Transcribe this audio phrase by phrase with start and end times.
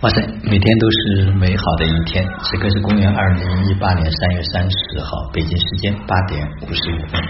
[0.00, 0.16] 哇塞，
[0.48, 2.24] 每天都是美好的一天。
[2.42, 7.20] 此刻是公元二零一八年三月三十号，北京时间八点五十五分。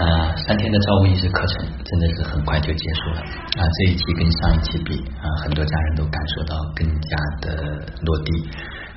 [0.00, 3.20] 啊，三天的造物意识课程真的是很快就结束了。
[3.20, 7.62] 啊，这一期跟上一期比，啊，很多家人都感受到更加的
[8.00, 8.48] 落地，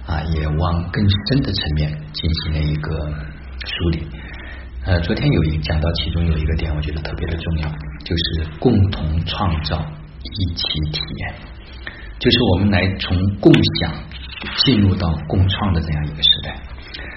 [0.08, 2.96] 啊，也往更深的层面进行了一个
[3.60, 4.08] 梳理。
[4.86, 7.68] 呃，昨天有一讲到其中有一个点，我觉得特别的重要，
[8.06, 9.84] 就是共同创造，
[10.24, 11.36] 一起体验。
[12.20, 13.94] 就是我们来从共享
[14.66, 16.56] 进入到共创的这样一个时代，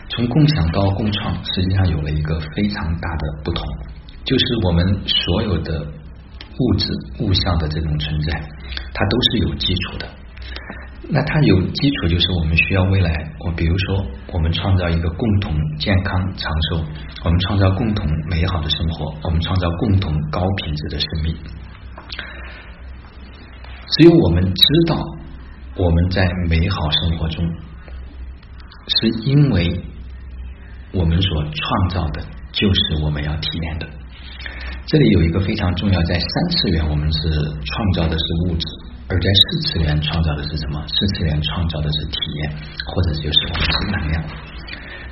[0.08, 3.64] 从共享到共创，实际上有了一个非常大的不同，
[4.24, 6.88] 就是我们所有的物质
[7.20, 8.40] 物象的这种存在，
[8.92, 10.08] 它都是有基础的。
[11.10, 16.84] 那它有基础，就是我们需要未来，我比如说，我们创造一个共同健康长寿，
[17.24, 21.34] 我们创造共同美好的生活，我们创造共同高品质的生命。
[23.98, 24.96] 只有我们知道，
[25.74, 27.44] 我们在美好生活中，
[28.86, 29.82] 是因为
[30.92, 33.88] 我们所创造的，就是我们要体验的。
[34.86, 38.66] 这里有一个非常重要，在三次元我们是创造的是物质，
[39.08, 40.80] 而在四次元创造的是什么？
[40.86, 42.52] 四次元创造的是体验，
[42.86, 44.24] 或者就是我们的能量。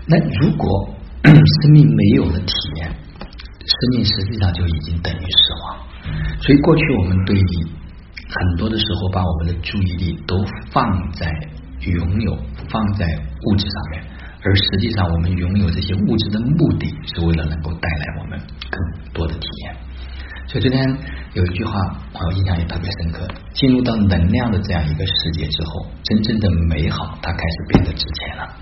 [0.07, 0.95] 那如果
[1.27, 5.77] 生命没有了体验，生命实际上就已经等于死亡。
[6.41, 7.67] 所以过去我们对于
[8.29, 11.31] 很多的时候，把我们的注意力都放在
[11.81, 12.37] 拥有、
[12.69, 14.03] 放在物质上面，
[14.43, 19.77] 而实际上，我们拥有这些物质的目的是为了能够带来我们更多的体验。
[20.49, 20.97] 所以昨天
[21.35, 21.81] 有一句话，
[22.15, 28.56] 我印象也特别深刻：进入到能量的这样一个世界之后，真正的美好它开始变得值钱了。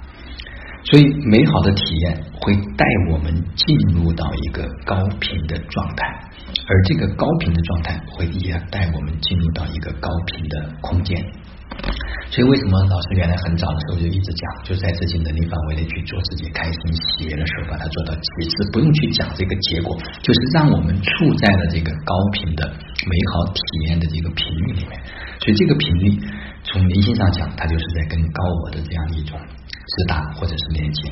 [0.94, 6.06] 所以，美好的体验会带我们进入到一个高频的状态。
[6.54, 11.18] 而这个高频的状态会也带我们进入到一个高频的空间，
[12.30, 24.94] 所以为什么老师原来很早的时候就一直讲，就在自己能力范围内去做自己开心喜悦的事把它做到极致，不用去讲这个结果，就是让我们处在了这个高频的美好体验的这个频率里面。
[25.40, 26.20] 所以这个频率
[26.62, 29.36] 从灵性上讲，它就是在跟高我的这样一种
[29.86, 31.10] 直达或者是连接。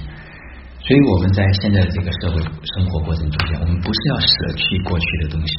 [0.80, 5.54] 所以我们在现在这个社会生活过程中间，我们不是要舍弃过去的东西，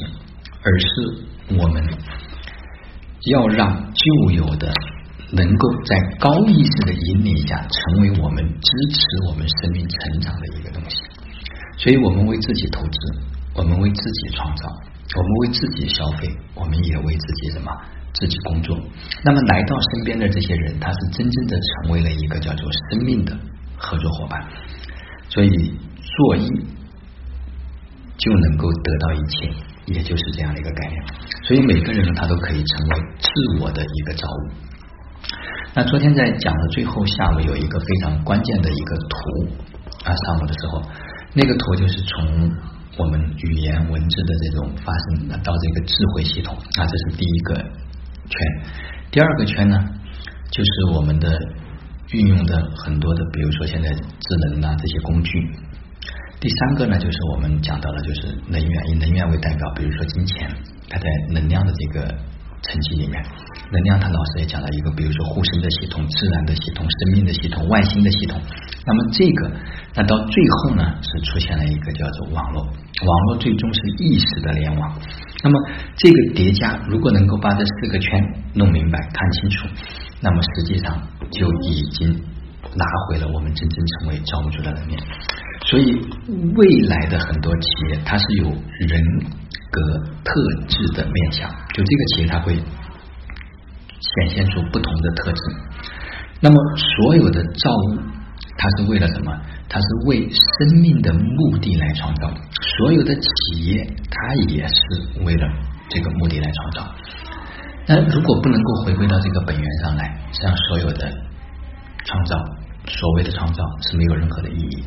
[0.62, 1.82] 而是我们
[3.32, 4.74] 要让旧有的
[5.32, 9.00] 能够在高意识的引领下，成为我们支持
[9.30, 10.98] 我们生命成长的一个东西。
[11.78, 12.92] 所以我们为自己投资，
[13.56, 14.68] 我们为自己创造，
[15.16, 17.72] 我们为自己消费，我们也为自己什么
[18.14, 18.78] 自己工作。
[19.24, 23.38] 那么来到身边的这些人，他是真正的成为了一个叫做生命的
[23.78, 24.42] 合作伙伴。
[25.30, 26.48] 所以做一
[28.18, 29.54] 就能够得到一切，
[29.88, 31.04] 也就是这样的一个概念。
[31.44, 34.52] 所以每个人他都可以成为自我的一个造物。
[35.76, 39.16] 那昨天在讲的最后下午有一个非常关键的一个图
[40.06, 40.84] 啊，上午的时候
[41.34, 42.52] 那个图就是从
[42.96, 47.66] 我们语言文字的这种发生到这个智慧系统啊，这是第一个
[48.34, 48.72] 圈。
[49.12, 49.78] 第二个圈呢，
[50.52, 51.30] 就是我们的。
[52.12, 55.32] 运用的很多的，比如说现在智能啊这些工具。
[56.40, 60.48] 第三个呢，就是我们讲到了，就是能源，以能源为代表，比如说金钱，
[60.90, 62.16] 它在能量的这个
[62.64, 63.22] 层级里面，
[63.72, 68.42] 能量它老师也讲了一个，比如说护身的系统、自然的系统、生命的系统、外星的系统。
[68.86, 69.52] 那么这个，
[69.96, 75.00] 那到最后呢，是出现了一个叫做网络，网络最终是意识的联网。
[75.44, 75.60] 那么
[75.98, 78.22] 这个叠加，如果能够把这四个圈
[78.54, 79.68] 弄明白、看清楚。
[80.22, 81.02] 那么实际上
[81.32, 84.98] 就已经拿回了我们真正成为造物主的能力。
[85.66, 85.92] 所以
[86.56, 89.02] 未来的很多企业，它是有人
[89.74, 89.82] 格
[90.24, 90.32] 特
[90.70, 95.42] 质的面相，就这个企业它会显现出不同的特质。
[96.40, 97.98] 那么所有的造物，
[98.58, 99.34] 它是为了什么？
[99.68, 102.30] 它是为生命的目的来创造。
[102.78, 104.76] 所有的企业，它也是
[105.26, 105.48] 为了
[105.90, 106.96] 这个目的来创造。
[107.88, 111.12] 那如果不能够回归到这个本源上来，实际上所有的
[112.06, 112.38] 创造，
[112.86, 114.84] 所谓的创造是没有任何的意义。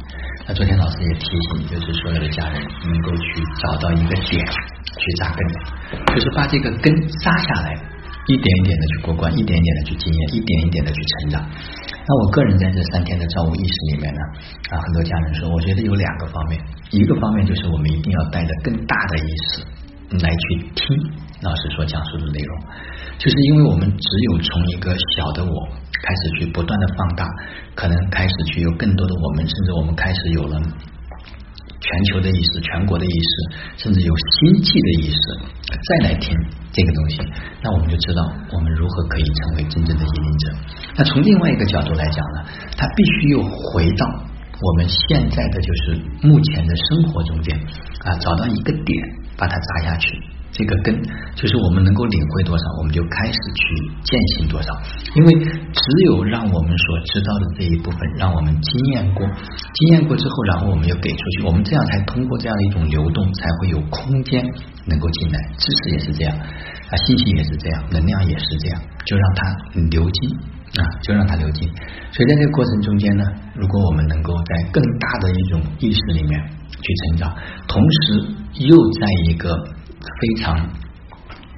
[0.46, 4.46] 那昨天老师也提醒，就是所有的家人能够去找到一个点
[4.98, 5.40] 去扎根，
[6.14, 7.74] 就是把这个根扎下来，
[8.26, 11.48] 一点一点的去过关，一点一点的去经验，一点一点的去成长。
[12.08, 14.20] 那我个人在这三天的造物意识里面呢，
[14.70, 16.60] 啊，很多家人说，我觉得有两个方面，
[16.90, 19.64] 一个方面就是我们一定要带着更大的意识。
[20.08, 20.96] 来去听
[21.42, 22.60] 老师所讲述的内容，
[23.18, 25.68] 就是因为我们只有从一个小的我
[26.04, 27.26] 开始去不断的放大，
[27.74, 30.62] 可能开始去有更多的我们，甚至我们开始有了
[31.86, 35.20] 全球的意识、全国的意识，甚至有星际的意识，
[35.70, 36.34] 再来听
[36.72, 37.22] 这个东西，
[37.62, 40.52] 那我们就知道我们如何可以成为真正的引领者。
[40.96, 42.44] 那从另外一个角度来讲呢，
[42.76, 44.06] 他必须又回到
[44.60, 47.56] 我们现在的就是目前的生活中间
[48.02, 48.98] 啊，找到一个点，
[49.38, 50.18] 把它扎下去。
[50.56, 50.96] 这个根
[51.36, 53.62] 就是我们能够领会多少，我们就开始去
[54.08, 54.72] 践行多少。
[55.12, 64.42] 因为只有让我们所知道的这一部分，让我们经验过，经验过之后，然后我们又给出去，我们这样才通过这样的一种流动，才会有空间
[64.86, 65.38] 能够进来。
[65.58, 69.42] 知识也是这样啊，信息也是这样，能量也是这样，就让它
[69.90, 70.30] 流进
[70.80, 71.68] 啊，就让它流进。
[72.12, 73.24] 所以在这个过程中间呢，
[73.54, 77.36] 如果我们能够在更大的一种意识里面去成长，
[77.68, 78.24] 同时
[78.54, 79.54] 又在一个。
[80.20, 80.68] 非常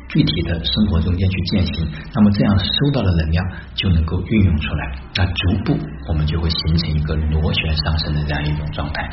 [0.08, 5.78] 具体的生活中间去践行，那么这样收到的能量就能够运用出来，那逐步
[6.08, 9.08] 我们就会形成一个螺旋上升的这样一种状态。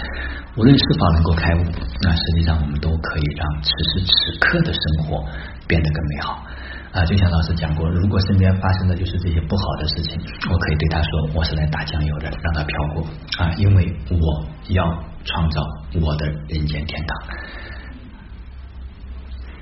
[0.55, 1.65] 无论是否能够开悟，
[2.01, 5.25] 那实际上我们都可以让此时此刻的生活
[5.67, 6.45] 变得更美好。
[6.93, 10.17] 啊，就像老师讲过，如果身边发生的就是这些不好的事情，
[10.49, 13.03] 我可以对他说，我是来打酱油的，让他飘过
[13.37, 15.61] 啊，因为我要创造
[16.01, 17.17] 我的人间天堂。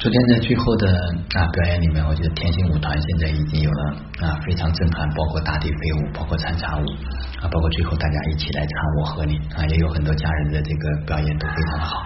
[0.03, 0.85] 昨天在最后的
[1.31, 6.83] 啊表演里面，我觉得天星舞团现在已经有了啊非常震撼，包括大地飞舞，包括参茶舞
[7.39, 12.03] 啊，包括最后大家一起来唱我和你啊，也有很多家人的这个表演都非常的好。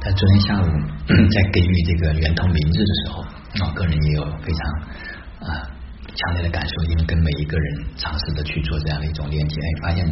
[0.00, 0.66] 但昨天下午
[1.10, 3.24] 在给予这个圆通名字的时候，
[3.66, 5.66] 我个人也有非常啊
[6.14, 10.06] 强烈的感受，因为跟每一个人尝试的去做这样的一种链接，哎，发现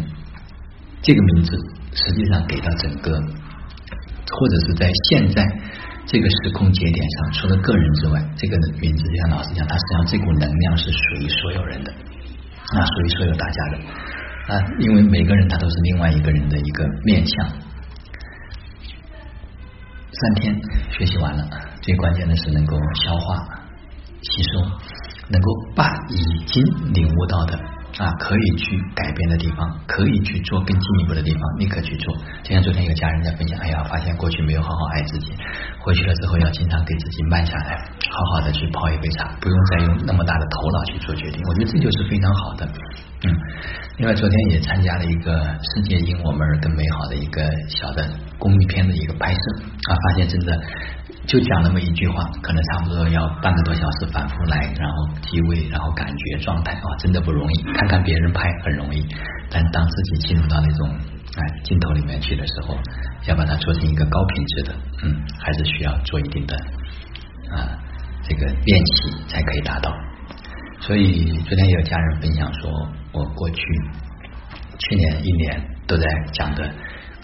[1.02, 1.56] 这个名字
[1.94, 5.46] 实际上给到整个或者是在现在。
[6.10, 11.92] 这个时空节点上，除了个人之外，这个名字就像老师讲，它实际上这股能量是属于所有人的，
[12.74, 13.78] 那，属于所有大家的
[14.54, 17.46] 啊，因为每个人他都是另外一个人的一个面相。
[20.10, 20.58] 三天
[20.90, 21.46] 学习完了，
[21.82, 22.74] 最关键的是能够
[23.04, 23.60] 消化、
[24.22, 24.60] 吸收，
[25.28, 26.64] 能够把已经
[26.94, 27.60] 领悟到的。
[27.98, 32.14] 啊，可以去改变的地方，可以去做更进一步的地方，立刻去做。
[32.44, 35.34] 就像昨天有家人在分享，哎呀，发现过去没有好好爱自己，
[35.80, 37.76] 回去了之后要经常给自己慢下来，
[38.08, 41.42] 好好的去泡一杯茶，不用再用那么大的头脑去做决定。
[41.48, 42.68] 我觉得这就是非常好的。
[43.98, 45.42] 另外昨天也参加了一个
[45.74, 48.08] 世界因我们而更美好的一个小的
[48.38, 49.40] 公益片的一个拍摄
[49.90, 50.60] 啊，发现真的。
[51.26, 57.62] 就讲那么一句话，可能差不多要半个多小时反复来，然后机位，然后感觉状态啊，真的不容易。
[57.74, 59.06] 看看别人拍很容易，
[59.50, 60.88] 但当自己进入到那种
[61.36, 62.78] 哎镜头里面去的时候，
[63.26, 66.56] 要把它做成一个高品质的，嗯，还是需要做一定的
[67.50, 67.76] 啊
[68.26, 69.94] 这个练习才可以达到。
[70.80, 72.88] 所以昨天也有家人分享说，
[73.38, 73.62] 过去
[74.78, 76.68] 去年一年都在讲的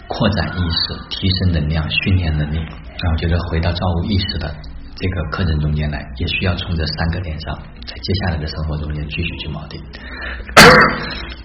[0.07, 2.57] 扩展意识、提升能量、训练能力。
[2.57, 4.55] 然后觉得回到造物意识的
[4.95, 7.53] 这个课程中间来，也需要从这三个点上，
[7.85, 9.81] 在接下来的生活中间继续去锚定。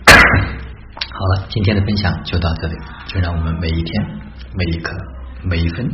[0.06, 2.76] 好了，今天的分享就到这里，
[3.08, 4.05] 就让我们每一天、
[4.55, 4.96] 每一刻、
[5.43, 5.90] 每一分、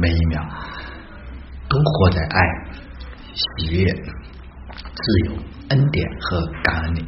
[0.00, 0.40] 每一秒，
[1.68, 2.40] 都活在爱、
[3.34, 5.32] 喜悦、自由、
[5.70, 7.04] 恩典和感恩里。